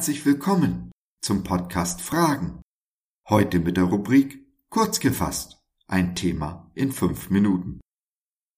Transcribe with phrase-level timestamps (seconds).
[0.00, 0.90] herzlich willkommen
[1.20, 2.62] zum Podcast Fragen.
[3.28, 5.58] Heute mit der Rubrik Kurz gefasst,
[5.88, 7.80] ein Thema in fünf Minuten.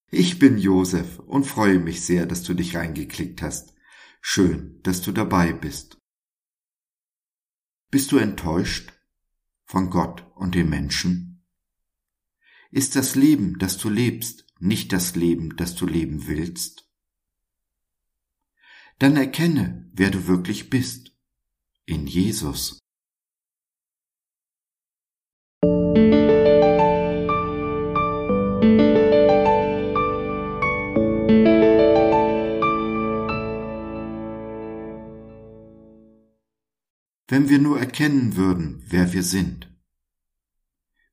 [0.08, 3.74] Ich bin Josef und freue mich sehr, dass du dich reingeklickt hast.
[4.20, 5.98] Schön, dass du dabei bist.
[7.90, 8.92] Bist du enttäuscht
[9.64, 11.44] von Gott und den Menschen?
[12.70, 16.88] Ist das Leben, das du lebst, nicht das Leben, das du leben willst?
[19.00, 21.11] Dann erkenne, wer du wirklich bist,
[21.86, 22.82] in Jesus.
[37.32, 39.74] wenn wir nur erkennen würden, wer wir sind.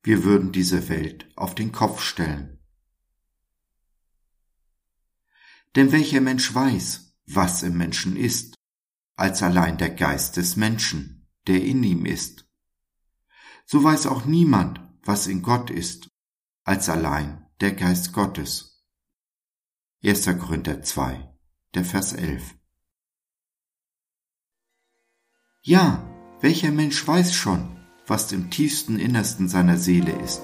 [0.03, 2.59] Wir würden diese Welt auf den Kopf stellen.
[5.77, 8.58] Denn welcher Mensch weiß, was im Menschen ist,
[9.19, 12.45] als allein der Geist des Menschen, der in ihm ist?
[13.65, 16.09] So weiß auch niemand, was in Gott ist,
[16.63, 18.85] als allein der Geist Gottes.
[20.03, 20.25] 1.
[20.39, 21.29] Korinther 2,
[21.73, 22.55] der Vers 11.
[25.61, 26.07] Ja,
[26.39, 30.41] welcher Mensch weiß schon, was im tiefsten Innersten seiner Seele ist,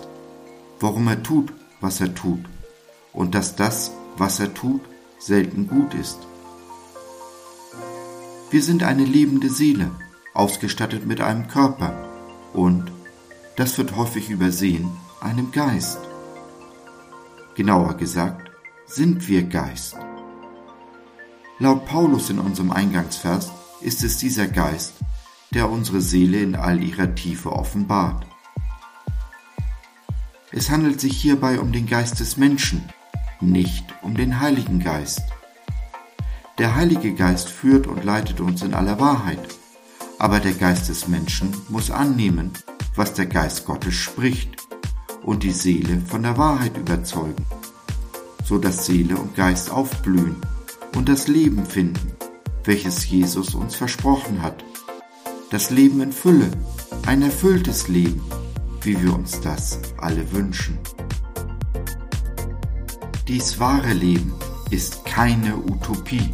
[0.82, 2.44] warum er tut, was er tut,
[3.14, 4.82] und dass das, was er tut,
[5.18, 6.20] selten gut ist.
[8.56, 9.92] Wir sind eine lebende Seele,
[10.34, 11.94] ausgestattet mit einem Körper
[12.54, 12.90] und,
[13.58, 14.90] das wird häufig übersehen,
[15.20, 16.00] einem Geist.
[17.56, 18.50] Genauer gesagt,
[18.86, 19.98] sind wir Geist.
[21.60, 24.94] Laut Paulus in unserem Eingangsvers ist es dieser Geist,
[25.54, 28.26] der unsere Seele in all ihrer Tiefe offenbart.
[30.54, 32.88] Es handelt sich hierbei um den Geist des Menschen,
[33.42, 35.24] nicht um den Heiligen Geist.
[36.58, 39.46] Der Heilige Geist führt und leitet uns in aller Wahrheit,
[40.20, 42.52] aber der Geist des Menschen muss annehmen,
[42.96, 44.56] was der Geist Gottes spricht
[45.22, 47.46] und die Seele von der Wahrheit überzeugen,
[48.46, 50.38] so dass Seele und Geist aufblühen
[50.96, 52.14] und das Leben finden,
[52.64, 54.64] welches Jesus uns versprochen hat.
[55.50, 56.50] Das Leben in Fülle,
[57.06, 58.22] ein erfülltes Leben,
[58.82, 60.80] wie wir uns das alle wünschen.
[63.28, 64.34] Dies wahre Leben
[64.70, 66.34] ist keine Utopie,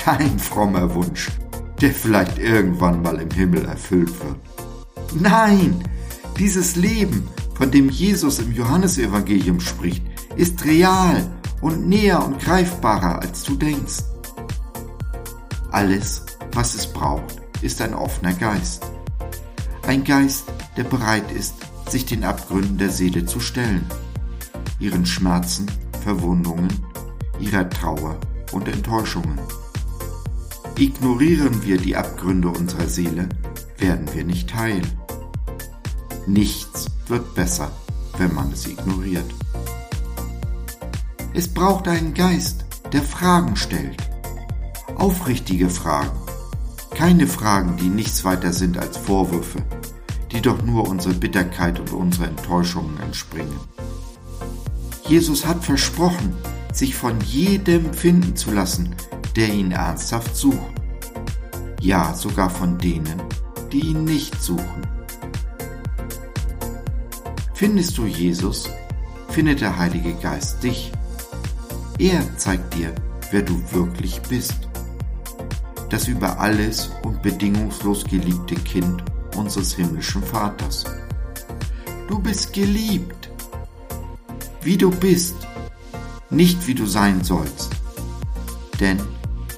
[0.00, 1.30] kein frommer Wunsch,
[1.80, 4.36] der vielleicht irgendwann mal im Himmel erfüllt wird.
[5.14, 5.84] Nein,
[6.38, 10.02] dieses Leben, von dem Jesus im Johannesevangelium spricht,
[10.36, 11.30] ist real
[11.60, 13.98] und näher und greifbarer, als du denkst.
[15.70, 18.86] Alles, was es braucht, ist ein offener Geist.
[19.86, 20.44] Ein Geist,
[20.78, 21.54] der bereit ist,
[21.88, 23.84] sich den Abgründen der Seele zu stellen,
[24.78, 25.66] ihren Schmerzen,
[26.02, 26.68] Verwundungen,
[27.38, 28.16] ihrer Trauer
[28.52, 29.38] und Enttäuschungen.
[30.80, 33.28] Ignorieren wir die Abgründe unserer Seele,
[33.76, 34.80] werden wir nicht heil.
[36.26, 37.70] Nichts wird besser,
[38.16, 39.30] wenn man es ignoriert.
[41.34, 42.64] Es braucht einen Geist,
[42.94, 43.98] der Fragen stellt.
[44.96, 46.16] Aufrichtige Fragen,
[46.94, 49.58] keine Fragen, die nichts weiter sind als Vorwürfe,
[50.32, 53.60] die doch nur unsere Bitterkeit und unsere Enttäuschungen entspringen.
[55.06, 56.32] Jesus hat versprochen,
[56.72, 58.96] sich von jedem finden zu lassen,
[59.40, 60.74] der ihn ernsthaft sucht.
[61.80, 63.22] Ja, sogar von denen,
[63.72, 64.86] die ihn nicht suchen.
[67.54, 68.68] Findest du Jesus,
[69.30, 70.92] findet der Heilige Geist dich.
[71.98, 72.94] Er zeigt dir,
[73.30, 74.68] wer du wirklich bist
[75.88, 79.02] das über alles und bedingungslos geliebte Kind
[79.36, 80.84] unseres himmlischen Vaters.
[82.06, 83.28] Du bist geliebt,
[84.62, 85.34] wie du bist,
[86.30, 87.70] nicht wie du sein sollst.
[88.78, 89.00] Denn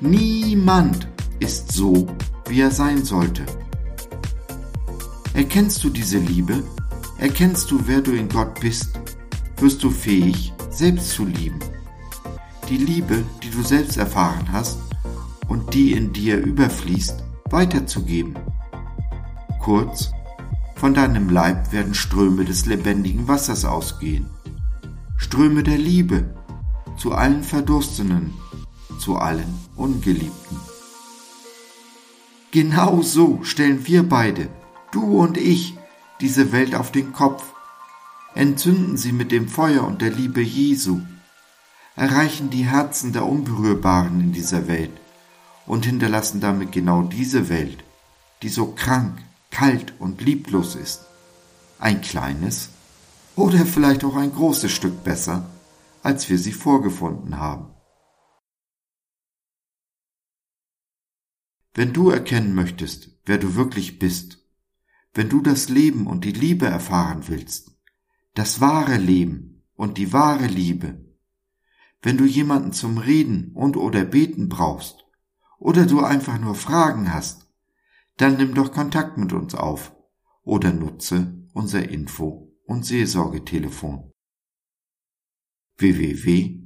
[0.03, 1.09] niemand
[1.39, 2.07] ist so,
[2.49, 3.45] wie er sein sollte.
[5.33, 6.62] Erkennst du diese Liebe?
[7.19, 8.91] Erkennst du, wer du in Gott bist?
[9.59, 11.61] Wirst du fähig, selbst zu lieben.
[12.69, 14.79] Die Liebe, die du selbst erfahren hast,
[15.49, 18.37] und die in dir überfließt, weiterzugeben.
[19.61, 20.11] Kurz,
[20.75, 24.26] von deinem Leib werden Ströme des lebendigen Wassers ausgehen.
[25.17, 26.35] Ströme der Liebe
[26.97, 28.32] zu allen Verdurstenden,
[29.02, 30.60] zu allen Ungeliebten.
[32.52, 34.49] Genau so stellen wir beide,
[34.93, 35.76] du und ich,
[36.20, 37.43] diese Welt auf den Kopf,
[38.34, 41.00] entzünden sie mit dem Feuer und der Liebe Jesu,
[41.96, 44.93] erreichen die Herzen der Unberührbaren in dieser Welt,
[45.66, 47.82] und hinterlassen damit genau diese Welt,
[48.43, 49.19] die so krank,
[49.50, 51.00] kalt und lieblos ist.
[51.78, 52.69] Ein kleines
[53.34, 55.46] oder vielleicht auch ein großes Stück besser,
[56.02, 57.66] als wir sie vorgefunden haben.
[61.75, 64.39] Wenn du erkennen möchtest, wer du wirklich bist,
[65.15, 67.77] wenn du das Leben und die Liebe erfahren willst,
[68.35, 71.05] das wahre Leben und die wahre Liebe,
[72.03, 75.07] wenn du jemanden zum Reden und oder Beten brauchst,
[75.59, 77.49] oder du einfach nur Fragen hast,
[78.17, 79.95] dann nimm doch Kontakt mit uns auf
[80.43, 84.11] oder nutze unser Info- und Seelsorgetelefon.
[85.77, 86.63] www.gott.biz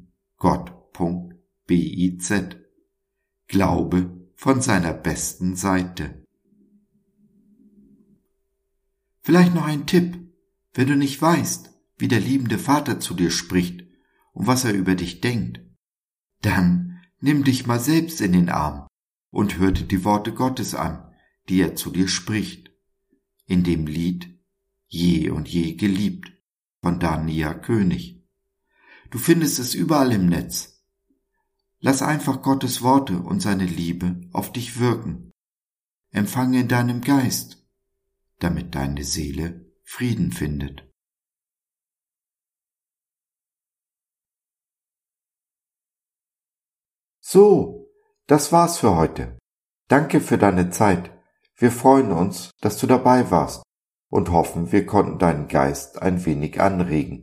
[3.48, 6.22] Glaube von seiner besten Seite.
[9.22, 10.18] Vielleicht noch ein Tipp,
[10.74, 13.82] wenn du nicht weißt, wie der liebende Vater zu dir spricht
[14.32, 15.60] und was er über dich denkt,
[16.42, 18.86] dann nimm dich mal selbst in den Arm
[19.30, 21.12] und hör dir die Worte Gottes an,
[21.48, 22.70] die er zu dir spricht,
[23.46, 24.36] in dem Lied
[24.88, 26.30] Je und je geliebt
[26.80, 28.22] von Dania König.
[29.10, 30.75] Du findest es überall im Netz.
[31.86, 35.30] Lass einfach Gottes Worte und seine Liebe auf dich wirken.
[36.10, 37.64] Empfange in deinem Geist,
[38.40, 40.92] damit deine Seele Frieden findet.
[47.20, 47.88] So,
[48.26, 49.38] das war's für heute.
[49.86, 51.16] Danke für deine Zeit.
[51.54, 53.62] Wir freuen uns, dass du dabei warst
[54.10, 57.22] und hoffen, wir konnten deinen Geist ein wenig anregen.